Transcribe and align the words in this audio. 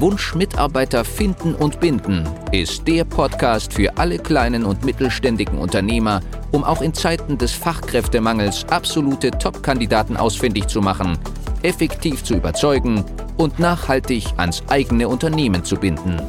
Wunsch 0.00 0.34
Mitarbeiter 0.34 1.04
finden 1.04 1.54
und 1.54 1.80
binden 1.80 2.28
ist 2.50 2.86
der 2.88 3.04
Podcast 3.04 3.72
für 3.72 3.96
alle 3.96 4.18
kleinen 4.18 4.64
und 4.64 4.84
mittelständigen 4.84 5.58
Unternehmer, 5.58 6.20
um 6.50 6.64
auch 6.64 6.80
in 6.82 6.94
Zeiten 6.94 7.38
des 7.38 7.52
Fachkräftemangels 7.52 8.64
absolute 8.70 9.30
Top-Kandidaten 9.30 10.16
ausfindig 10.16 10.66
zu 10.66 10.80
machen, 10.80 11.18
effektiv 11.62 12.24
zu 12.24 12.34
überzeugen 12.34 13.04
und 13.36 13.58
nachhaltig 13.58 14.26
ans 14.36 14.62
eigene 14.68 15.08
Unternehmen 15.08 15.64
zu 15.64 15.76
binden. 15.76 16.20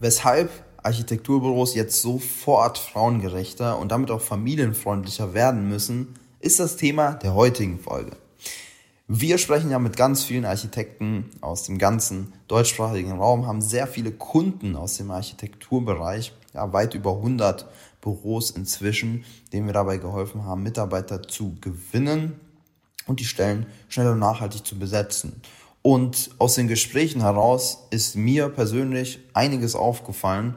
Weshalb 0.00 0.50
Architekturbüros 0.82 1.74
jetzt 1.74 2.00
sofort 2.00 2.78
frauengerechter 2.78 3.78
und 3.78 3.92
damit 3.92 4.10
auch 4.10 4.22
familienfreundlicher 4.22 5.34
werden 5.34 5.68
müssen, 5.68 6.14
ist 6.40 6.58
das 6.58 6.76
Thema 6.76 7.12
der 7.12 7.34
heutigen 7.34 7.78
Folge. 7.78 8.12
Wir 9.12 9.38
sprechen 9.38 9.72
ja 9.72 9.80
mit 9.80 9.96
ganz 9.96 10.22
vielen 10.22 10.44
Architekten 10.44 11.30
aus 11.40 11.64
dem 11.64 11.78
ganzen 11.78 12.32
deutschsprachigen 12.46 13.10
Raum, 13.10 13.44
haben 13.44 13.60
sehr 13.60 13.88
viele 13.88 14.12
Kunden 14.12 14.76
aus 14.76 14.98
dem 14.98 15.10
Architekturbereich, 15.10 16.32
ja, 16.54 16.72
weit 16.72 16.94
über 16.94 17.16
100 17.16 17.68
Büros 18.00 18.52
inzwischen, 18.52 19.24
denen 19.52 19.66
wir 19.66 19.72
dabei 19.72 19.96
geholfen 19.96 20.44
haben, 20.44 20.62
Mitarbeiter 20.62 21.24
zu 21.24 21.56
gewinnen 21.60 22.38
und 23.06 23.18
die 23.18 23.24
Stellen 23.24 23.66
schnell 23.88 24.06
und 24.06 24.20
nachhaltig 24.20 24.64
zu 24.64 24.78
besetzen. 24.78 25.42
Und 25.82 26.30
aus 26.38 26.54
den 26.54 26.68
Gesprächen 26.68 27.22
heraus 27.22 27.88
ist 27.90 28.14
mir 28.14 28.48
persönlich 28.48 29.18
einiges 29.34 29.74
aufgefallen. 29.74 30.54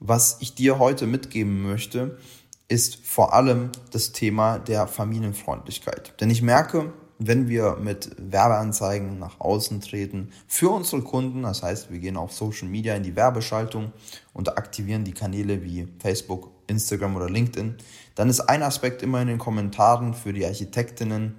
Was 0.00 0.38
ich 0.40 0.56
dir 0.56 0.80
heute 0.80 1.06
mitgeben 1.06 1.62
möchte, 1.62 2.18
ist 2.66 2.96
vor 3.06 3.32
allem 3.32 3.70
das 3.92 4.10
Thema 4.10 4.58
der 4.58 4.88
Familienfreundlichkeit. 4.88 6.20
Denn 6.20 6.30
ich 6.30 6.42
merke, 6.42 6.92
wenn 7.26 7.48
wir 7.48 7.76
mit 7.80 8.10
Werbeanzeigen 8.18 9.18
nach 9.18 9.40
außen 9.40 9.80
treten 9.80 10.30
für 10.46 10.70
unsere 10.70 11.02
Kunden, 11.02 11.42
das 11.42 11.62
heißt, 11.62 11.90
wir 11.90 11.98
gehen 11.98 12.16
auf 12.16 12.32
Social 12.32 12.68
Media 12.68 12.94
in 12.94 13.02
die 13.02 13.16
Werbeschaltung 13.16 13.92
und 14.32 14.56
aktivieren 14.56 15.04
die 15.04 15.12
Kanäle 15.12 15.62
wie 15.62 15.88
Facebook, 16.00 16.50
Instagram 16.66 17.16
oder 17.16 17.28
LinkedIn, 17.28 17.76
dann 18.14 18.28
ist 18.28 18.40
ein 18.40 18.62
Aspekt 18.62 19.02
immer 19.02 19.20
in 19.20 19.28
den 19.28 19.38
Kommentaren 19.38 20.14
für 20.14 20.32
die 20.32 20.44
Architektinnen, 20.44 21.34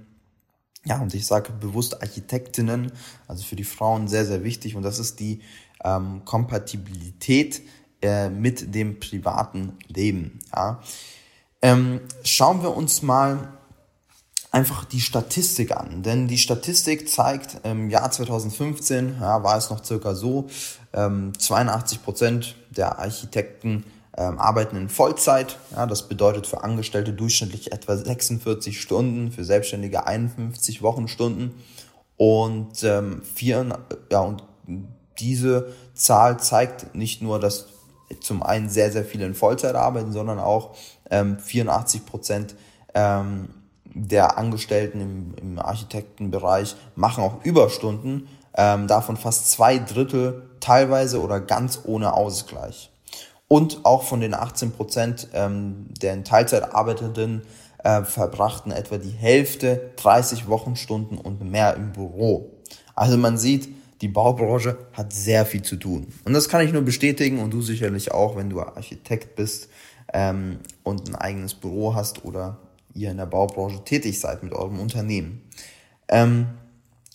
ja, 0.85 1.01
und 1.01 1.13
ich 1.13 1.25
sage 1.25 1.53
bewusst 1.53 2.01
Architektinnen, 2.01 2.91
also 3.27 3.43
für 3.43 3.55
die 3.55 3.63
Frauen 3.63 4.07
sehr, 4.07 4.25
sehr 4.25 4.43
wichtig 4.43 4.75
und 4.75 4.83
das 4.83 4.99
ist 4.99 5.19
die 5.19 5.41
ähm, 5.83 6.23
Kompatibilität 6.25 7.61
äh, 8.01 8.29
mit 8.29 8.75
dem 8.75 8.99
privaten 8.99 9.77
Leben. 9.87 10.39
Ja. 10.53 10.81
Ähm, 11.61 12.01
schauen 12.23 12.61
wir 12.61 12.75
uns 12.75 13.01
mal 13.01 13.53
einfach 14.53 14.85
die 14.85 15.01
Statistik 15.01 15.75
an. 15.75 16.03
Denn 16.03 16.27
die 16.27 16.37
Statistik 16.37 17.09
zeigt, 17.09 17.57
im 17.63 17.89
Jahr 17.89 18.09
2015 18.09 19.17
ja, 19.19 19.43
war 19.43 19.57
es 19.57 19.69
noch 19.69 19.83
circa 19.83 20.13
so, 20.13 20.47
ähm, 20.93 21.33
82 21.37 22.03
Prozent 22.03 22.55
der 22.69 22.99
Architekten 22.99 23.83
ähm, 24.15 24.39
arbeiten 24.39 24.77
in 24.77 24.89
Vollzeit. 24.89 25.57
Ja, 25.75 25.87
das 25.87 26.07
bedeutet 26.07 26.45
für 26.45 26.63
Angestellte 26.63 27.13
durchschnittlich 27.13 27.71
etwa 27.71 27.97
46 27.97 28.79
Stunden, 28.79 29.31
für 29.31 29.43
Selbstständige 29.43 30.05
51 30.05 30.83
Wochenstunden. 30.83 31.55
Und, 32.15 32.83
ähm, 32.83 33.23
vier, 33.23 33.79
ja, 34.11 34.19
und 34.19 34.43
diese 35.17 35.73
Zahl 35.95 36.39
zeigt 36.39 36.93
nicht 36.93 37.23
nur, 37.23 37.39
dass 37.39 37.69
zum 38.21 38.43
einen 38.43 38.69
sehr, 38.69 38.91
sehr 38.91 39.03
viele 39.03 39.25
in 39.25 39.33
Vollzeit 39.33 39.73
arbeiten, 39.73 40.11
sondern 40.11 40.37
auch 40.37 40.75
ähm, 41.09 41.39
84 41.39 42.05
Prozent 42.05 42.55
ähm, 42.93 43.49
der 43.85 44.37
Angestellten 44.37 45.01
im, 45.01 45.33
im 45.41 45.59
Architektenbereich 45.59 46.75
machen 46.95 47.23
auch 47.23 47.43
Überstunden, 47.43 48.27
ähm, 48.55 48.87
davon 48.87 49.17
fast 49.17 49.51
zwei 49.51 49.79
Drittel 49.79 50.49
teilweise 50.59 51.21
oder 51.21 51.39
ganz 51.39 51.81
ohne 51.85 52.13
Ausgleich. 52.13 52.91
Und 53.47 53.85
auch 53.85 54.03
von 54.03 54.19
den 54.19 54.33
18 54.33 54.71
Prozent 54.71 55.27
ähm, 55.33 55.87
der 56.01 56.13
in 56.13 56.23
Teilzeit 56.23 56.73
arbeitenden 56.73 57.43
äh, 57.83 58.03
verbrachten 58.03 58.71
etwa 58.71 58.97
die 58.97 59.11
Hälfte 59.11 59.91
30 59.97 60.47
Wochenstunden 60.47 61.17
und 61.17 61.43
mehr 61.43 61.75
im 61.75 61.91
Büro. 61.91 62.51
Also 62.95 63.17
man 63.17 63.37
sieht, 63.37 63.69
die 64.01 64.07
Baubranche 64.07 64.77
hat 64.93 65.13
sehr 65.13 65.45
viel 65.45 65.61
zu 65.61 65.75
tun. 65.75 66.07
Und 66.25 66.33
das 66.33 66.49
kann 66.49 66.65
ich 66.65 66.73
nur 66.73 66.81
bestätigen 66.81 67.39
und 67.39 67.51
du 67.51 67.61
sicherlich 67.61 68.11
auch, 68.11 68.35
wenn 68.35 68.49
du 68.49 68.59
Architekt 68.61 69.35
bist 69.35 69.69
ähm, 70.13 70.59
und 70.83 71.07
ein 71.07 71.15
eigenes 71.15 71.53
Büro 71.53 71.95
hast 71.95 72.25
oder 72.25 72.57
ihr 72.93 73.11
in 73.11 73.17
der 73.17 73.25
Baubranche 73.25 73.83
tätig 73.83 74.19
seid 74.19 74.43
mit 74.43 74.53
eurem 74.53 74.79
Unternehmen. 74.79 75.41
Ähm, 76.07 76.47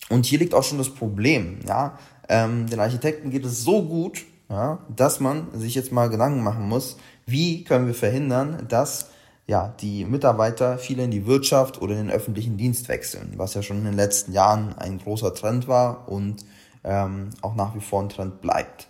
und 0.09 0.25
hier 0.25 0.39
liegt 0.39 0.53
auch 0.53 0.63
schon 0.63 0.77
das 0.77 0.89
Problem, 0.89 1.59
ja. 1.67 1.97
Ähm, 2.27 2.67
den 2.67 2.79
Architekten 2.79 3.31
geht 3.31 3.45
es 3.45 3.63
so 3.63 3.83
gut, 3.83 4.25
ja, 4.49 4.79
dass 4.95 5.19
man 5.19 5.47
sich 5.57 5.75
jetzt 5.75 5.91
mal 5.91 6.09
Gedanken 6.09 6.43
machen 6.43 6.67
muss, 6.67 6.97
wie 7.25 7.63
können 7.63 7.87
wir 7.87 7.93
verhindern, 7.93 8.65
dass 8.67 9.09
ja, 9.49 9.73
die 9.79 10.05
Mitarbeiter 10.05 10.77
viele 10.77 11.03
in 11.03 11.11
die 11.11 11.25
Wirtschaft 11.25 11.81
oder 11.81 11.93
in 11.93 12.07
den 12.07 12.11
öffentlichen 12.11 12.55
Dienst 12.55 12.87
wechseln, 12.87 13.33
was 13.37 13.55
ja 13.55 13.63
schon 13.63 13.77
in 13.77 13.85
den 13.85 13.95
letzten 13.95 14.31
Jahren 14.31 14.77
ein 14.77 14.99
großer 14.99 15.33
Trend 15.33 15.67
war 15.67 16.07
und 16.07 16.45
ähm, 16.83 17.31
auch 17.41 17.55
nach 17.55 17.73
wie 17.75 17.79
vor 17.79 18.03
ein 18.03 18.09
Trend 18.09 18.41
bleibt. 18.41 18.87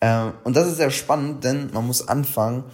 Ähm, 0.00 0.32
und 0.44 0.56
das 0.56 0.66
ist 0.66 0.78
sehr 0.78 0.90
spannend, 0.90 1.44
denn 1.44 1.70
man 1.74 1.86
muss 1.86 2.08
anfangen, 2.08 2.64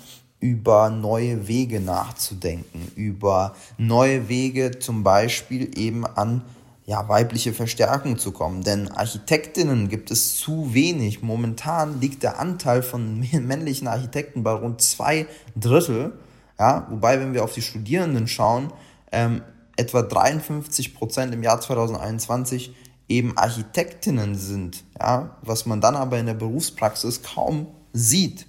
über 0.41 0.91
neue 0.91 1.49
Wege 1.49 1.81
nachzudenken, 1.81 2.93
über 2.95 3.57
neue 3.77 4.29
Wege 4.29 4.79
zum 4.79 5.03
Beispiel 5.03 5.77
eben 5.77 6.07
an 6.07 6.43
ja, 6.89 7.07
weibliche 7.07 7.53
Verstärkung 7.53 8.19
zu 8.19 8.33
kommen. 8.33 8.63
Denn 8.63 8.89
Architektinnen 8.89 9.89
gibt 9.89 10.11
es 10.11 10.39
zu 10.39 10.73
wenig. 10.73 11.23
Momentan 11.23 12.01
liegt 12.01 12.23
der 12.23 12.39
Anteil 12.39 12.83
von 12.83 13.21
männlichen 13.33 13.89
Architekten 13.89 14.43
bei 14.43 14.53
rund 14.53 14.81
zwei 14.81 15.27
Drittel. 15.55 16.15
Ja, 16.59 16.87
wobei, 16.89 17.21
wenn 17.21 17.35
wir 17.35 17.45
auf 17.45 17.53
die 17.53 17.63
Studierenden 17.63 18.27
schauen, 18.27 18.73
ähm, 19.13 19.43
etwa 19.77 20.03
53 20.03 20.95
Prozent 20.95 21.35
im 21.35 21.43
Jahr 21.43 21.61
2021 21.61 22.75
eben 23.09 23.37
Architektinnen 23.37 24.35
sind. 24.35 24.83
Ja, 24.99 25.37
was 25.43 25.67
man 25.67 25.83
dann 25.83 25.95
aber 25.95 26.19
in 26.19 26.27
der 26.27 26.35
Berufspraxis 26.35 27.23
kaum 27.23 27.67
sieht. 27.93 28.47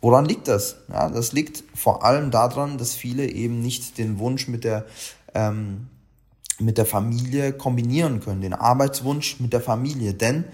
Woran 0.00 0.24
liegt 0.24 0.48
das? 0.48 0.76
Ja, 0.88 1.08
das 1.08 1.32
liegt 1.32 1.62
vor 1.74 2.04
allem 2.04 2.30
daran, 2.30 2.78
dass 2.78 2.94
viele 2.94 3.30
eben 3.30 3.60
nicht 3.60 3.98
den 3.98 4.18
Wunsch 4.18 4.48
mit 4.48 4.64
der, 4.64 4.84
ähm, 5.34 5.88
mit 6.58 6.78
der 6.78 6.86
Familie 6.86 7.52
kombinieren 7.52 8.20
können, 8.20 8.40
den 8.40 8.54
Arbeitswunsch 8.54 9.40
mit 9.40 9.52
der 9.52 9.60
Familie. 9.60 10.14
Denn 10.14 10.44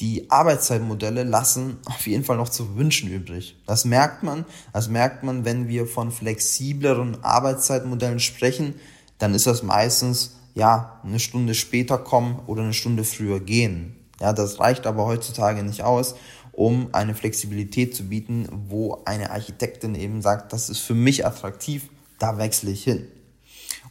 die 0.00 0.30
Arbeitszeitmodelle 0.30 1.22
lassen 1.22 1.78
auf 1.84 2.06
jeden 2.06 2.24
Fall 2.24 2.36
noch 2.36 2.48
zu 2.48 2.76
wünschen 2.76 3.10
übrig. 3.10 3.56
Das 3.66 3.84
merkt 3.84 4.22
man. 4.22 4.44
Das 4.72 4.88
merkt 4.88 5.22
man, 5.22 5.44
wenn 5.44 5.68
wir 5.68 5.86
von 5.86 6.10
flexibleren 6.10 7.22
Arbeitszeitmodellen 7.22 8.20
sprechen. 8.20 8.74
Dann 9.18 9.34
ist 9.34 9.46
das 9.46 9.62
meistens, 9.62 10.36
ja, 10.54 11.00
eine 11.04 11.20
Stunde 11.20 11.54
später 11.54 11.98
kommen 11.98 12.40
oder 12.46 12.62
eine 12.62 12.74
Stunde 12.74 13.04
früher 13.04 13.40
gehen. 13.40 13.96
Ja, 14.20 14.32
das 14.32 14.60
reicht 14.60 14.86
aber 14.86 15.06
heutzutage 15.06 15.62
nicht 15.62 15.82
aus 15.82 16.14
um 16.52 16.90
eine 16.92 17.14
Flexibilität 17.14 17.96
zu 17.96 18.04
bieten, 18.04 18.46
wo 18.68 19.02
eine 19.04 19.30
Architektin 19.30 19.94
eben 19.94 20.22
sagt, 20.22 20.52
das 20.52 20.68
ist 20.68 20.80
für 20.80 20.94
mich 20.94 21.26
attraktiv, 21.26 21.88
da 22.18 22.38
wechsle 22.38 22.70
ich 22.70 22.84
hin. 22.84 23.08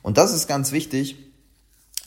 Und 0.04 0.18
das 0.18 0.34
ist 0.34 0.48
ganz 0.48 0.72
wichtig, 0.72 1.18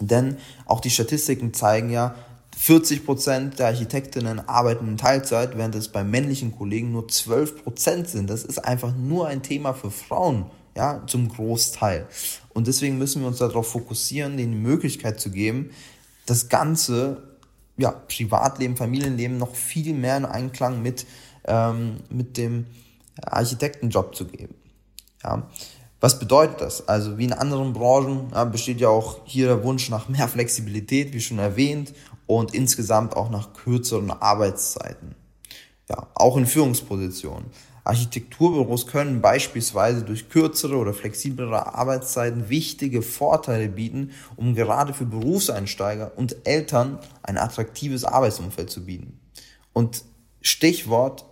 denn 0.01 0.37
auch 0.67 0.81
die 0.81 0.91
Statistiken 0.91 1.53
zeigen 1.55 1.91
ja, 1.91 2.15
40 2.57 3.05
Prozent 3.05 3.59
der 3.59 3.67
Architektinnen 3.67 4.49
arbeiten 4.49 4.89
in 4.89 4.97
Teilzeit, 4.97 5.57
während 5.57 5.75
es 5.75 5.89
bei 5.89 6.05
männlichen 6.05 6.57
Kollegen 6.57 6.93
nur 6.93 7.09
12 7.09 7.65
Prozent 7.65 8.09
sind. 8.09 8.31
Das 8.31 8.45
ist 8.45 8.59
einfach 8.59 8.95
nur 8.95 9.27
ein 9.27 9.43
Thema 9.43 9.75
für 9.75 9.91
Frauen, 9.91 10.47
ja, 10.77 11.03
zum 11.07 11.29
Großteil. 11.29 12.07
Und 12.53 12.69
deswegen 12.69 12.97
müssen 12.99 13.23
wir 13.23 13.29
uns 13.29 13.39
darauf 13.39 13.69
fokussieren, 13.69 14.37
denen 14.37 14.53
die 14.53 14.59
Möglichkeit 14.59 15.21
zu 15.21 15.31
geben, 15.31 15.71
das 16.27 16.49
Ganze 16.49 17.34
ja, 17.77 17.91
Privatleben, 17.91 18.77
Familienleben 18.77 19.39
noch 19.39 19.55
viel 19.55 19.95
mehr 19.95 20.17
in 20.17 20.25
Einklang 20.25 20.83
mit, 20.83 21.07
ähm, 21.47 21.97
mit 22.11 22.37
dem 22.37 22.67
Architektenjob 23.23 24.15
zu 24.15 24.27
geben. 24.27 24.55
Ja. 25.23 25.49
Was 26.01 26.19
bedeutet 26.19 26.61
das? 26.61 26.87
Also 26.87 27.17
wie 27.17 27.25
in 27.25 27.33
anderen 27.33 27.73
Branchen 27.73 28.31
ja, 28.33 28.45
besteht 28.45 28.81
ja 28.81 28.89
auch 28.89 29.21
hier 29.25 29.47
der 29.47 29.65
Wunsch 29.65 29.89
nach 29.89 30.09
mehr 30.09 30.29
Flexibilität, 30.29 31.15
wie 31.15 31.21
schon 31.21 31.39
erwähnt, 31.39 31.95
und 32.27 32.55
insgesamt 32.55 33.17
auch 33.17 33.31
nach 33.31 33.53
kürzeren 33.53 34.11
Arbeitszeiten. 34.11 35.15
Ja, 35.89 36.07
auch 36.15 36.37
in 36.37 36.47
Führungspositionen. 36.47 37.51
Architekturbüros 37.85 38.87
können 38.87 39.21
beispielsweise 39.21 40.03
durch 40.03 40.31
kürzere 40.31 40.77
oder 40.77 40.95
flexiblere 40.95 41.75
Arbeitszeiten 41.75 42.49
wichtige 42.49 43.03
Vorteile 43.03 43.69
bieten, 43.69 44.13
um 44.37 44.55
gerade 44.55 44.95
für 44.95 45.05
Berufseinsteiger 45.05 46.13
und 46.17 46.47
Eltern 46.47 46.99
ein 47.23 47.37
attraktives 47.37 48.05
Arbeitsumfeld 48.05 48.71
zu 48.71 48.87
bieten. 48.87 49.21
Und 49.75 50.05
Stichwort 50.41 51.27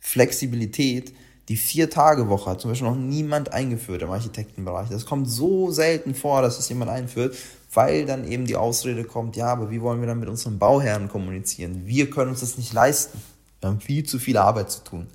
Flexibilität, 0.00 1.14
die 1.48 1.56
Vier-Tage-Woche 1.56 2.50
hat 2.50 2.60
zum 2.60 2.70
Beispiel 2.70 2.88
noch 2.88 2.96
niemand 2.96 3.52
eingeführt 3.52 4.02
im 4.02 4.10
Architektenbereich. 4.10 4.88
Das 4.88 5.06
kommt 5.06 5.28
so 5.28 5.70
selten 5.70 6.14
vor, 6.14 6.42
dass 6.42 6.58
es 6.58 6.68
jemand 6.68 6.90
einführt, 6.90 7.36
weil 7.72 8.04
dann 8.04 8.30
eben 8.30 8.46
die 8.46 8.56
Ausrede 8.56 9.04
kommt, 9.04 9.36
ja, 9.36 9.46
aber 9.46 9.70
wie 9.70 9.80
wollen 9.80 10.00
wir 10.00 10.08
dann 10.08 10.18
mit 10.20 10.28
unseren 10.28 10.58
Bauherren 10.58 11.08
kommunizieren? 11.08 11.82
Wir 11.86 12.10
können 12.10 12.30
uns 12.30 12.40
das 12.40 12.58
nicht 12.58 12.72
leisten. 12.72 13.20
Wir 13.60 13.70
haben 13.70 13.80
viel 13.80 14.04
zu 14.04 14.18
viel 14.18 14.36
Arbeit 14.36 14.70
zu 14.70 14.82
tun. 14.82 15.06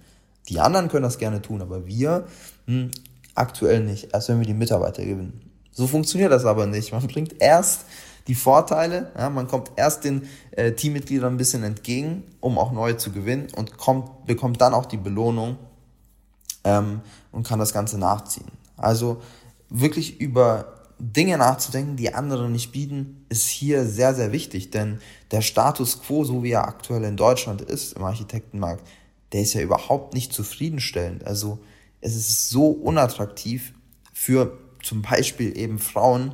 Die 0.50 0.60
anderen 0.60 0.88
können 0.88 1.04
das 1.04 1.18
gerne 1.18 1.42
tun, 1.42 1.62
aber 1.62 1.86
wir 1.86 2.28
hm, 2.66 2.92
aktuell 3.36 3.84
nicht, 3.84 4.14
erst 4.14 4.30
wenn 4.30 4.40
wir 4.40 4.48
die 4.48 4.54
Mitarbeiter 4.54 5.04
gewinnen. 5.04 5.42
So 5.72 5.88
funktioniert 5.88 6.32
das 6.32 6.46
aber 6.46 6.66
nicht. 6.66 6.92
Man 6.92 7.06
bringt 7.08 7.40
erst 7.40 7.86
die 8.28 8.36
Vorteile, 8.36 9.12
ja, 9.18 9.30
man 9.30 9.48
kommt 9.48 9.72
erst 9.76 10.04
den 10.04 10.28
äh, 10.52 10.74
Teammitgliedern 10.74 11.34
ein 11.34 11.38
bisschen 11.38 11.64
entgegen, 11.64 12.24
um 12.42 12.58
auch 12.58 12.72
neue 12.72 12.98
zu 12.98 13.12
gewinnen 13.12 13.48
und 13.56 13.78
kommt, 13.78 14.26
bekommt 14.26 14.60
dann 14.60 14.74
auch 14.74 14.86
die 14.86 14.98
Belohnung 14.98 15.58
ähm, 16.64 17.02
und 17.32 17.48
kann 17.48 17.60
das 17.60 17.74
Ganze 17.74 17.98
nachziehen. 17.98 18.48
Also 18.76 19.22
wirklich 19.70 20.20
über 20.20 20.74
Dinge 21.00 21.38
nachzudenken, 21.38 21.96
die 21.96 22.14
andere 22.14 22.50
nicht 22.50 22.72
bieten, 22.72 23.26
ist 23.30 23.48
hier 23.48 23.86
sehr, 23.86 24.16
sehr 24.16 24.32
wichtig, 24.32 24.72
denn 24.72 25.00
der 25.32 25.42
Status 25.42 26.02
quo, 26.02 26.24
so 26.24 26.44
wie 26.44 26.52
er 26.52 26.68
aktuell 26.68 27.04
in 27.04 27.18
Deutschland 27.18 27.62
ist, 27.62 27.94
im 27.94 28.04
Architektenmarkt, 28.04 28.86
der 29.34 29.42
ist 29.42 29.54
ja 29.54 29.62
überhaupt 29.62 30.14
nicht 30.14 30.34
zufriedenstellend. 30.34 31.26
Also 31.26 31.60
es 32.02 32.16
ist 32.16 32.50
so 32.50 32.68
unattraktiv 32.68 33.74
für 34.14 34.58
zum 34.84 35.02
Beispiel 35.02 35.58
eben 35.58 35.80
Frauen, 35.80 36.34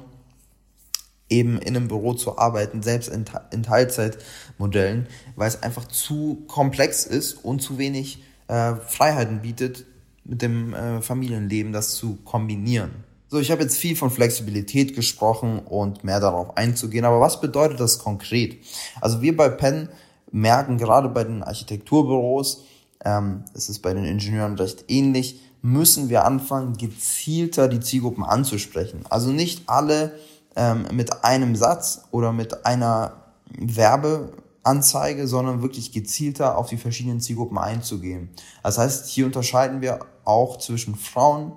eben 1.29 1.57
in 1.57 1.75
einem 1.75 1.87
Büro 1.87 2.13
zu 2.13 2.37
arbeiten, 2.37 2.83
selbst 2.83 3.09
in, 3.09 3.25
in 3.51 3.63
Teilzeitmodellen, 3.63 5.07
weil 5.35 5.47
es 5.47 5.63
einfach 5.63 5.87
zu 5.87 6.43
komplex 6.47 7.05
ist 7.05 7.33
und 7.33 7.61
zu 7.61 7.77
wenig 7.77 8.23
äh, 8.47 8.75
Freiheiten 8.75 9.41
bietet, 9.41 9.85
mit 10.25 10.41
dem 10.41 10.73
äh, 10.73 11.01
Familienleben 11.01 11.73
das 11.73 11.95
zu 11.95 12.17
kombinieren. 12.23 12.91
So, 13.29 13.39
ich 13.39 13.49
habe 13.49 13.63
jetzt 13.63 13.77
viel 13.77 13.95
von 13.95 14.11
Flexibilität 14.11 14.95
gesprochen 14.95 15.59
und 15.59 16.03
mehr 16.03 16.19
darauf 16.19 16.55
einzugehen, 16.55 17.03
aber 17.03 17.19
was 17.19 17.41
bedeutet 17.41 17.79
das 17.79 17.97
konkret? 17.97 18.57
Also 19.01 19.21
wir 19.21 19.35
bei 19.35 19.49
Penn 19.49 19.89
merken 20.31 20.77
gerade 20.77 21.09
bei 21.09 21.23
den 21.23 21.41
Architekturbüros, 21.41 22.63
ähm, 23.05 23.43
es 23.53 23.69
ist 23.69 23.79
bei 23.79 23.93
den 23.93 24.05
Ingenieuren 24.05 24.55
recht 24.55 24.85
ähnlich, 24.87 25.41
müssen 25.61 26.09
wir 26.09 26.25
anfangen, 26.25 26.75
gezielter 26.75 27.67
die 27.67 27.79
Zielgruppen 27.79 28.23
anzusprechen. 28.23 29.01
Also 29.09 29.31
nicht 29.31 29.63
alle 29.67 30.13
ähm, 30.55 30.85
mit 30.91 31.23
einem 31.23 31.55
Satz 31.55 32.05
oder 32.11 32.33
mit 32.33 32.65
einer 32.65 33.23
Werbeanzeige, 33.57 35.27
sondern 35.27 35.61
wirklich 35.61 35.91
gezielter 35.91 36.57
auf 36.57 36.67
die 36.67 36.77
verschiedenen 36.77 37.21
Zielgruppen 37.21 37.57
einzugehen. 37.57 38.29
Das 38.61 38.77
heißt, 38.77 39.07
hier 39.07 39.25
unterscheiden 39.25 39.81
wir 39.81 39.99
auch 40.25 40.57
zwischen 40.57 40.95
Frauen, 40.95 41.53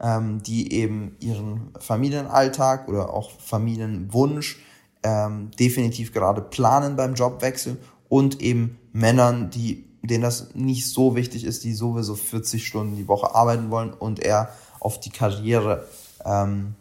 ähm, 0.00 0.42
die 0.42 0.72
eben 0.72 1.16
ihren 1.20 1.72
Familienalltag 1.78 2.88
oder 2.88 3.12
auch 3.12 3.32
Familienwunsch 3.40 4.60
ähm, 5.02 5.50
definitiv 5.58 6.12
gerade 6.12 6.42
planen 6.42 6.96
beim 6.96 7.14
Jobwechsel 7.14 7.78
und 8.08 8.40
eben 8.40 8.78
Männern, 8.92 9.50
die 9.50 9.87
denen 10.02 10.22
das 10.22 10.54
nicht 10.54 10.88
so 10.88 11.16
wichtig 11.16 11.44
ist, 11.44 11.64
die 11.64 11.74
sowieso 11.74 12.14
40 12.14 12.66
Stunden 12.66 12.96
die 12.96 13.08
Woche 13.08 13.34
arbeiten 13.34 13.70
wollen 13.70 13.92
und 13.92 14.20
eher 14.20 14.50
auf 14.80 15.00
die 15.00 15.10
Karriere 15.10 15.86
ähm, 16.24 16.74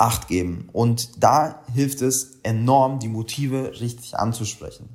Acht 0.00 0.28
geben. 0.28 0.70
Und 0.72 1.22
da 1.22 1.60
hilft 1.74 2.00
es 2.00 2.38
enorm, 2.42 3.00
die 3.00 3.08
Motive 3.08 3.78
richtig 3.82 4.18
anzusprechen. 4.18 4.88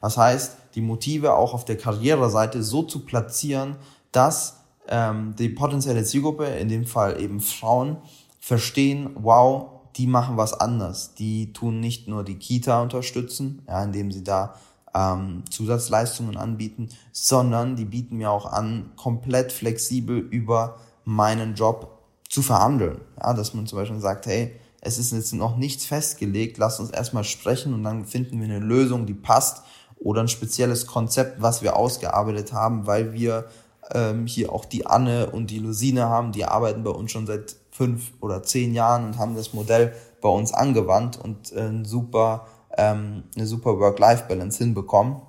Das 0.00 0.16
heißt, 0.16 0.56
die 0.76 0.80
Motive 0.80 1.34
auch 1.34 1.52
auf 1.52 1.64
der 1.64 1.76
Karriereseite 1.76 2.62
so 2.62 2.84
zu 2.84 3.04
platzieren, 3.04 3.74
dass 4.12 4.58
ähm, 4.86 5.34
die 5.36 5.48
potenzielle 5.48 6.04
Zielgruppe, 6.04 6.46
in 6.46 6.68
dem 6.68 6.86
Fall 6.86 7.20
eben 7.20 7.40
Frauen, 7.40 7.96
verstehen, 8.38 9.10
wow, 9.14 9.70
die 9.96 10.06
machen 10.06 10.36
was 10.36 10.52
anders. 10.54 11.14
Die 11.14 11.52
tun 11.52 11.80
nicht 11.80 12.06
nur 12.06 12.22
die 12.22 12.36
Kita 12.36 12.82
unterstützen, 12.82 13.62
ja, 13.66 13.82
indem 13.82 14.12
sie 14.12 14.22
da 14.22 14.54
ähm, 14.94 15.44
Zusatzleistungen 15.50 16.36
anbieten, 16.36 16.88
sondern 17.12 17.76
die 17.76 17.84
bieten 17.84 18.16
mir 18.16 18.30
auch 18.30 18.46
an, 18.46 18.90
komplett 18.96 19.52
flexibel 19.52 20.18
über 20.18 20.76
meinen 21.04 21.54
Job 21.54 21.98
zu 22.28 22.42
verhandeln. 22.42 23.00
Ja, 23.20 23.34
dass 23.34 23.54
man 23.54 23.66
zum 23.66 23.78
Beispiel 23.78 24.00
sagt, 24.00 24.26
hey, 24.26 24.52
es 24.80 24.98
ist 24.98 25.12
jetzt 25.12 25.32
noch 25.32 25.56
nichts 25.56 25.84
festgelegt, 25.84 26.58
lass 26.58 26.80
uns 26.80 26.90
erstmal 26.90 27.24
sprechen 27.24 27.72
und 27.72 27.84
dann 27.84 28.04
finden 28.04 28.40
wir 28.40 28.46
eine 28.46 28.58
Lösung, 28.58 29.06
die 29.06 29.14
passt 29.14 29.62
oder 29.98 30.22
ein 30.22 30.28
spezielles 30.28 30.86
Konzept, 30.86 31.40
was 31.40 31.62
wir 31.62 31.76
ausgearbeitet 31.76 32.52
haben, 32.52 32.86
weil 32.86 33.12
wir 33.12 33.46
ähm, 33.94 34.26
hier 34.26 34.52
auch 34.52 34.64
die 34.64 34.86
Anne 34.86 35.30
und 35.30 35.50
die 35.50 35.58
Lusine 35.58 36.08
haben, 36.08 36.32
die 36.32 36.44
arbeiten 36.44 36.82
bei 36.82 36.90
uns 36.90 37.12
schon 37.12 37.26
seit 37.26 37.56
fünf 37.70 38.12
oder 38.20 38.42
zehn 38.42 38.74
Jahren 38.74 39.06
und 39.06 39.18
haben 39.18 39.36
das 39.36 39.54
Modell 39.54 39.94
bei 40.20 40.28
uns 40.28 40.52
angewandt 40.52 41.18
und 41.18 41.52
äh, 41.52 41.70
super, 41.84 42.46
ähm, 42.76 43.24
eine 43.34 43.46
super 43.46 43.78
Work-Life-Balance 43.78 44.58
hinbekommen 44.58 45.22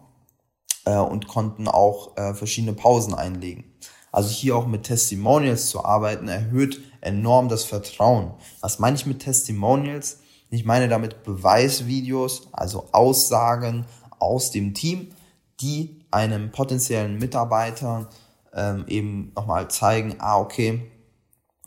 äh, 0.86 0.98
und 0.98 1.28
konnten 1.28 1.68
auch 1.68 2.18
äh, 2.18 2.34
verschiedene 2.34 2.74
Pausen 2.74 3.14
einlegen. 3.14 3.66
Also 4.12 4.30
hier 4.30 4.56
auch 4.56 4.68
mit 4.68 4.84
Testimonials 4.84 5.70
zu 5.70 5.84
arbeiten, 5.84 6.28
erhöht 6.28 6.82
enorm 7.02 7.50
das 7.50 7.64
Vertrauen. 7.64 8.34
Was 8.62 8.80
meine 8.80 8.96
ich 8.96 9.06
mit 9.06 9.20
Testimonials? 9.20 10.20
Ich 10.52 10.66
meine 10.66 10.88
damit 10.88 11.24
Beweisvideos, 11.24 12.48
also 12.52 12.90
Aussagen 12.92 13.86
aus 14.20 14.52
dem 14.52 14.76
Team, 14.76 15.08
die 15.62 16.06
einem 16.12 16.52
potenziellen 16.52 17.18
Mitarbeiter 17.18 18.08
ähm, 18.54 18.86
eben 18.88 19.32
nochmal 19.36 19.70
zeigen, 19.70 20.18
ah, 20.20 20.38
okay, 20.38 20.92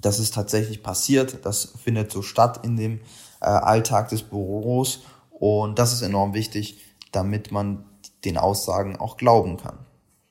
das 0.01 0.21
ist 0.21 0.35
tatsächlich 0.35 0.85
passiert, 0.85 1.45
das 1.45 1.75
findet 1.83 2.13
so 2.13 2.23
statt 2.23 2.61
in 2.65 2.77
dem 2.77 3.01
äh, 3.41 3.47
Alltag 3.47 4.11
des 4.11 4.23
Büros 4.23 5.01
und 5.39 5.79
das 5.79 5.93
ist 5.93 6.03
enorm 6.03 6.35
wichtig, 6.35 6.81
damit 7.13 7.53
man 7.53 7.85
den 8.25 8.39
Aussagen 8.39 8.97
auch 8.97 9.17
glauben 9.17 9.57
kann. 9.57 9.79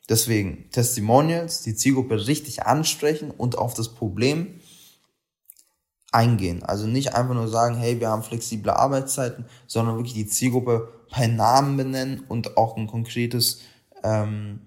Deswegen 0.10 0.70
Testimonials, 0.72 1.64
die 1.64 1.76
Zielgruppe 1.76 2.28
richtig 2.28 2.64
ansprechen 2.64 3.32
und 3.32 3.58
auf 3.58 3.74
das 3.74 3.90
Problem 3.90 4.60
eingehen. 6.12 6.64
Also 6.64 6.86
nicht 6.86 7.16
einfach 7.16 7.34
nur 7.34 7.48
sagen, 7.48 7.76
hey, 7.76 8.00
wir 8.00 8.10
haben 8.10 8.24
flexible 8.24 8.72
Arbeitszeiten, 8.72 9.46
sondern 9.68 9.98
wirklich 9.98 10.14
die 10.14 10.28
Zielgruppe 10.28 10.90
bei 11.10 11.28
Namen 11.28 11.78
benennen 11.78 12.24
und 12.28 12.58
auch 12.58 12.78
ein 12.78 12.88
konkretes 12.88 13.62
ähm, 14.04 14.62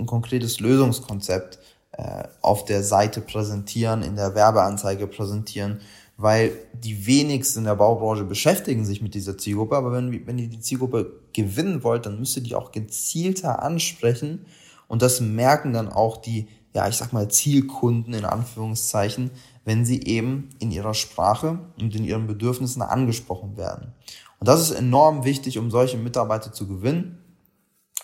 ein 0.00 0.06
konkretes 0.06 0.60
Lösungskonzept 0.60 1.58
äh, 1.92 2.24
auf 2.42 2.64
der 2.64 2.82
Seite 2.82 3.20
präsentieren, 3.20 4.02
in 4.02 4.16
der 4.16 4.34
Werbeanzeige 4.34 5.06
präsentieren, 5.06 5.80
weil 6.20 6.52
die 6.74 7.06
wenigsten 7.06 7.60
in 7.60 7.64
der 7.64 7.76
Baubranche 7.76 8.24
beschäftigen 8.24 8.84
sich 8.84 9.00
mit 9.00 9.14
dieser 9.14 9.38
Zielgruppe, 9.38 9.74
aber 9.74 9.90
wenn, 9.92 10.26
wenn 10.26 10.38
ihr 10.38 10.48
die 10.48 10.60
Zielgruppe 10.60 11.20
gewinnen 11.32 11.82
wollt, 11.82 12.04
dann 12.04 12.18
müsst 12.18 12.36
ihr 12.36 12.42
die 12.42 12.54
auch 12.54 12.72
gezielter 12.72 13.62
ansprechen 13.62 14.44
und 14.86 15.00
das 15.00 15.22
merken 15.22 15.72
dann 15.72 15.88
auch 15.88 16.18
die, 16.18 16.46
ja, 16.74 16.86
ich 16.88 16.96
sag 16.96 17.14
mal, 17.14 17.30
Zielkunden 17.30 18.12
in 18.12 18.26
Anführungszeichen, 18.26 19.30
wenn 19.64 19.86
sie 19.86 20.02
eben 20.02 20.50
in 20.58 20.70
ihrer 20.72 20.92
Sprache 20.92 21.58
und 21.80 21.96
in 21.96 22.04
ihren 22.04 22.26
Bedürfnissen 22.26 22.82
angesprochen 22.82 23.56
werden. 23.56 23.94
Und 24.40 24.46
das 24.46 24.60
ist 24.60 24.72
enorm 24.72 25.24
wichtig, 25.24 25.56
um 25.56 25.70
solche 25.70 25.96
Mitarbeiter 25.96 26.52
zu 26.52 26.68
gewinnen. 26.68 27.18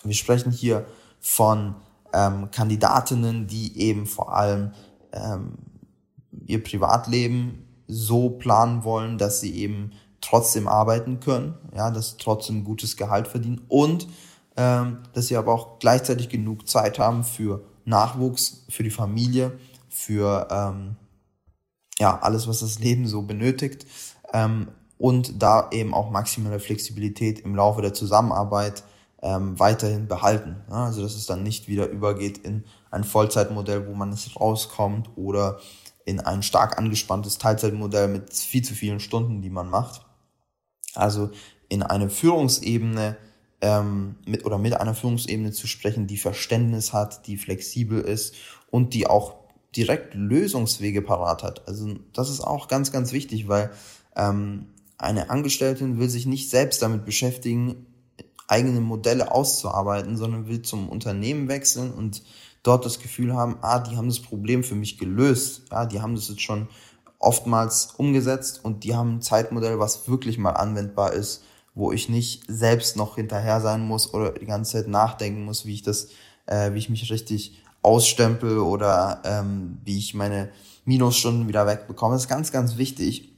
Wir 0.03 0.15
sprechen 0.15 0.51
hier 0.51 0.87
von 1.19 1.75
ähm, 2.13 2.49
Kandidatinnen, 2.49 3.45
die 3.45 3.77
eben 3.79 4.07
vor 4.07 4.35
allem 4.35 4.71
ähm, 5.13 5.53
ihr 6.47 6.63
Privatleben 6.63 7.66
so 7.87 8.29
planen 8.31 8.83
wollen, 8.83 9.17
dass 9.17 9.39
sie 9.39 9.55
eben 9.55 9.91
trotzdem 10.21 10.67
arbeiten 10.67 11.19
können, 11.19 11.55
ja, 11.75 11.91
dass 11.91 12.11
sie 12.11 12.17
trotzdem 12.17 12.63
gutes 12.63 12.97
Gehalt 12.97 13.27
verdienen 13.27 13.61
und 13.67 14.07
ähm, 14.57 14.99
dass 15.13 15.27
sie 15.27 15.37
aber 15.37 15.53
auch 15.53 15.79
gleichzeitig 15.79 16.29
genug 16.29 16.67
Zeit 16.67 16.99
haben 16.99 17.23
für 17.23 17.63
Nachwuchs, 17.85 18.65
für 18.69 18.83
die 18.83 18.89
Familie, 18.89 19.57
für 19.87 20.47
ähm, 20.51 20.95
ja 21.99 22.19
alles, 22.19 22.47
was 22.47 22.59
das 22.59 22.79
Leben 22.79 23.07
so 23.07 23.21
benötigt 23.21 23.85
ähm, 24.33 24.69
und 24.97 25.41
da 25.41 25.69
eben 25.71 25.93
auch 25.93 26.09
maximale 26.09 26.59
Flexibilität 26.59 27.39
im 27.39 27.55
Laufe 27.55 27.81
der 27.81 27.93
Zusammenarbeit 27.93 28.83
ähm, 29.21 29.59
weiterhin 29.59 30.07
behalten. 30.07 30.57
Ja, 30.69 30.85
also 30.85 31.01
dass 31.01 31.15
es 31.15 31.25
dann 31.25 31.43
nicht 31.43 31.67
wieder 31.67 31.87
übergeht 31.87 32.39
in 32.39 32.65
ein 32.91 33.03
Vollzeitmodell, 33.03 33.87
wo 33.87 33.93
man 33.93 34.11
es 34.11 34.39
rauskommt 34.39 35.09
oder 35.15 35.59
in 36.07 36.21
ein 36.21 36.41
stark 36.41 36.77
angespanntes 36.77 37.37
Teilzeitmodell 37.37 38.07
mit 38.07 38.33
viel 38.33 38.63
zu 38.63 38.73
vielen 38.73 39.01
Stunden, 39.01 39.41
die 39.41 39.49
man 39.49 39.69
macht. 39.69 40.05
Also 40.95 41.31
in 41.67 41.83
eine 41.83 42.09
Führungsebene 42.09 43.17
ähm, 43.59 44.15
mit 44.25 44.45
oder 44.45 44.57
mit 44.57 44.73
einer 44.73 44.95
Führungsebene 44.95 45.51
zu 45.51 45.67
sprechen, 45.67 46.07
die 46.07 46.17
Verständnis 46.17 46.93
hat, 46.93 47.27
die 47.27 47.35
flexibel 47.35 47.99
ist 47.99 48.35
und 48.71 48.93
die 48.93 49.05
auch 49.05 49.35
direkt 49.75 50.13
Lösungswege 50.13 51.01
parat 51.01 51.43
hat. 51.43 51.67
Also 51.67 51.95
das 52.13 52.29
ist 52.29 52.39
auch 52.39 52.69
ganz, 52.69 52.93
ganz 52.93 53.11
wichtig, 53.11 53.49
weil 53.49 53.69
ähm, 54.15 54.67
eine 54.97 55.29
Angestellte 55.29 55.97
will 55.97 56.09
sich 56.09 56.25
nicht 56.25 56.49
selbst 56.49 56.81
damit 56.81 57.03
beschäftigen, 57.03 57.85
eigene 58.47 58.79
Modelle 58.79 59.29
auszuarbeiten, 59.29 60.15
sondern 60.15 60.47
will 60.47 60.61
zum 60.61 60.87
Unternehmen 60.87 61.49
wechseln 61.49 61.91
und 61.91 62.23
dort 62.67 62.85
das 62.85 62.99
Gefühl 62.99 63.33
haben, 63.33 63.57
ah, 63.61 63.79
die 63.79 63.95
haben 63.95 64.09
das 64.09 64.19
Problem 64.19 64.63
für 64.63 64.75
mich 64.75 64.97
gelöst, 64.97 65.63
ja, 65.71 65.85
die 65.85 66.01
haben 66.01 66.15
das 66.15 66.27
jetzt 66.29 66.41
schon 66.41 66.67
oftmals 67.19 67.93
umgesetzt 67.97 68.63
und 68.63 68.83
die 68.83 68.95
haben 68.95 69.17
ein 69.17 69.21
Zeitmodell, 69.21 69.79
was 69.79 70.07
wirklich 70.07 70.37
mal 70.37 70.51
anwendbar 70.51 71.13
ist, 71.13 71.43
wo 71.73 71.91
ich 71.91 72.09
nicht 72.09 72.43
selbst 72.47 72.95
noch 72.97 73.15
hinterher 73.15 73.61
sein 73.61 73.81
muss 73.81 74.13
oder 74.13 74.31
die 74.31 74.45
ganze 74.45 74.73
Zeit 74.73 74.87
nachdenken 74.87 75.45
muss, 75.45 75.65
wie 75.65 75.75
ich 75.75 75.83
das, 75.83 76.09
äh, 76.45 76.73
wie 76.73 76.79
ich 76.79 76.89
mich 76.89 77.09
richtig 77.11 77.63
ausstempel 77.81 78.59
oder 78.59 79.21
ähm, 79.23 79.77
wie 79.85 79.97
ich 79.97 80.13
meine 80.13 80.49
Minusstunden 80.85 81.47
wieder 81.47 81.67
wegbekomme. 81.67 82.15
Das 82.15 82.23
ist 82.23 82.29
ganz, 82.29 82.51
ganz 82.51 82.77
wichtig, 82.77 83.33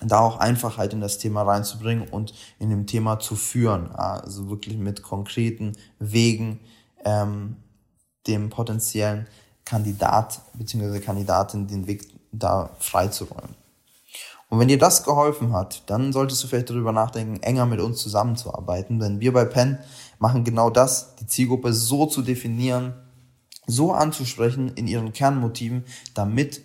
da 0.00 0.20
auch 0.20 0.38
Einfachheit 0.38 0.92
in 0.92 1.00
das 1.00 1.18
Thema 1.18 1.42
reinzubringen 1.42 2.08
und 2.08 2.34
in 2.58 2.70
dem 2.70 2.86
Thema 2.86 3.18
zu 3.18 3.36
führen. 3.36 3.92
Also 3.92 4.50
wirklich 4.50 4.76
mit 4.76 5.02
konkreten 5.02 5.72
Wegen 5.98 6.60
ähm, 7.04 7.56
dem 8.26 8.50
potenziellen 8.50 9.26
Kandidat 9.64 10.40
bzw. 10.54 11.00
Kandidatin 11.00 11.66
den 11.66 11.86
Weg 11.86 12.06
da 12.32 12.70
freizuräumen. 12.78 13.54
Und 14.48 14.60
wenn 14.60 14.68
dir 14.68 14.78
das 14.78 15.04
geholfen 15.04 15.52
hat, 15.52 15.82
dann 15.86 16.12
solltest 16.12 16.44
du 16.44 16.46
vielleicht 16.46 16.70
darüber 16.70 16.92
nachdenken, 16.92 17.42
enger 17.42 17.66
mit 17.66 17.80
uns 17.80 18.00
zusammenzuarbeiten, 18.00 19.00
denn 19.00 19.20
wir 19.20 19.32
bei 19.32 19.44
Penn 19.44 19.78
machen 20.18 20.44
genau 20.44 20.70
das, 20.70 21.16
die 21.16 21.26
Zielgruppe 21.26 21.72
so 21.72 22.06
zu 22.06 22.22
definieren, 22.22 22.94
so 23.66 23.92
anzusprechen 23.92 24.72
in 24.74 24.86
ihren 24.86 25.12
Kernmotiven, 25.12 25.84
damit 26.14 26.62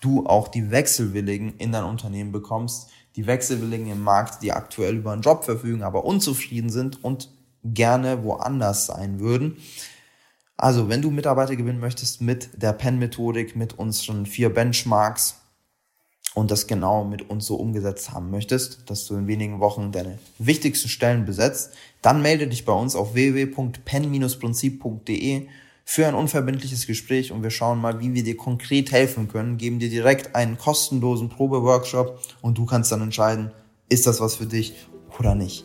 du 0.00 0.26
auch 0.26 0.48
die 0.48 0.70
Wechselwilligen 0.70 1.56
in 1.56 1.72
dein 1.72 1.84
Unternehmen 1.84 2.30
bekommst, 2.30 2.90
die 3.16 3.26
Wechselwilligen 3.26 3.88
im 3.88 4.02
Markt, 4.02 4.42
die 4.42 4.52
aktuell 4.52 4.96
über 4.96 5.12
einen 5.12 5.22
Job 5.22 5.44
verfügen, 5.44 5.82
aber 5.82 6.04
unzufrieden 6.04 6.70
sind 6.70 7.02
und 7.02 7.30
gerne 7.64 8.22
woanders 8.22 8.86
sein 8.86 9.20
würden. 9.20 9.56
Also, 10.56 10.88
wenn 10.88 11.02
du 11.02 11.10
Mitarbeiter 11.10 11.56
gewinnen 11.56 11.80
möchtest 11.80 12.20
mit 12.20 12.48
der 12.54 12.72
PEN-Methodik, 12.72 13.56
mit 13.56 13.76
unseren 13.78 14.24
vier 14.24 14.54
Benchmarks 14.54 15.40
und 16.34 16.50
das 16.50 16.66
genau 16.66 17.04
mit 17.04 17.30
uns 17.30 17.46
so 17.46 17.56
umgesetzt 17.56 18.12
haben 18.12 18.30
möchtest, 18.30 18.90
dass 18.90 19.06
du 19.06 19.16
in 19.16 19.26
wenigen 19.26 19.60
Wochen 19.60 19.92
deine 19.92 20.18
wichtigsten 20.38 20.88
Stellen 20.88 21.24
besetzt, 21.24 21.72
dann 22.02 22.20
melde 22.22 22.46
dich 22.46 22.64
bei 22.64 22.72
uns 22.72 22.96
auf 22.96 23.14
www.pen-prinzip.de 23.14 25.48
für 25.84 26.06
ein 26.06 26.14
unverbindliches 26.14 26.86
Gespräch 26.86 27.30
und 27.30 27.42
wir 27.42 27.50
schauen 27.50 27.78
mal, 27.80 28.00
wie 28.00 28.14
wir 28.14 28.24
dir 28.24 28.36
konkret 28.36 28.90
helfen 28.90 29.28
können, 29.28 29.58
geben 29.58 29.80
dir 29.80 29.90
direkt 29.90 30.34
einen 30.34 30.56
kostenlosen 30.56 31.28
Probeworkshop 31.28 32.18
und 32.40 32.56
du 32.58 32.64
kannst 32.64 32.90
dann 32.90 33.02
entscheiden, 33.02 33.50
ist 33.88 34.06
das 34.06 34.20
was 34.20 34.36
für 34.36 34.46
dich 34.46 34.74
oder 35.18 35.34
nicht. 35.34 35.64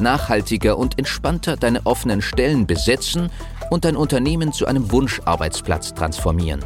nachhaltiger 0.00 0.78
und 0.78 0.98
entspannter 0.98 1.56
deine 1.56 1.84
offenen 1.86 2.22
Stellen 2.22 2.66
besetzen 2.66 3.30
und 3.70 3.84
dein 3.84 3.96
Unternehmen 3.96 4.52
zu 4.52 4.66
einem 4.66 4.90
Wunscharbeitsplatz 4.90 5.94
transformieren. 5.94 6.64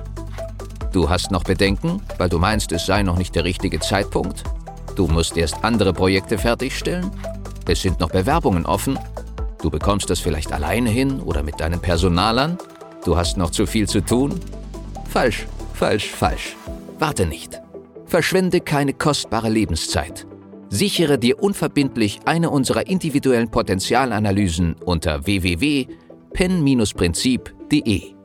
Du 0.93 1.11
hast 1.11 1.31
noch 1.31 1.45
Bedenken, 1.45 2.01
weil 2.19 2.29
du 2.29 2.39
meinst, 2.39 2.73
es 2.73 2.87
sei 2.87 3.03
noch 3.03 3.19
nicht 3.19 3.35
der 3.35 3.45
richtige 3.45 3.81
Zeitpunkt? 3.81 4.45
Du 4.95 5.07
musst 5.07 5.37
erst 5.37 5.63
andere 5.63 5.93
Projekte 5.93 6.39
fertigstellen? 6.39 7.11
Es 7.69 7.83
sind 7.83 8.01
noch 8.01 8.11
Bewerbungen 8.11 8.65
offen? 8.65 8.99
Du 9.61 9.71
bekommst 9.71 10.09
das 10.09 10.21
vielleicht 10.21 10.53
alleine 10.53 10.89
hin 10.89 11.21
oder 11.21 11.43
mit 11.43 11.61
deinen 11.61 11.81
Personalern? 11.81 12.57
Du 13.05 13.17
hast 13.17 13.37
noch 13.37 13.51
zu 13.51 13.67
viel 13.67 13.89
zu 13.89 14.01
tun? 14.01 14.41
Falsch, 15.09 15.47
falsch, 15.75 16.11
falsch. 16.11 16.57
Warte 16.99 17.27
nicht. 17.27 17.61
Verschwende 18.07 18.61
keine 18.61 18.95
kostbare 18.95 19.49
Lebenszeit. 19.49 20.27
Sichere 20.69 21.19
dir 21.19 21.43
unverbindlich 21.43 22.21
eine 22.25 22.51
unserer 22.51 22.87
individuellen 22.87 23.51
Potenzialanalysen 23.51 24.77
unter 24.85 25.27
www.pen-prinzip.de. 25.27 28.16